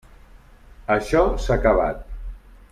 Això 0.95 1.23
s'ha 1.45 1.59
acabat. 1.61 2.05